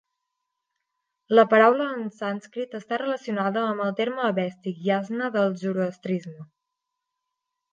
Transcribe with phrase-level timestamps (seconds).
[1.39, 6.47] La paraula en sànscrit està relacionada amb el terme avèstic yasna del zoroastrisme.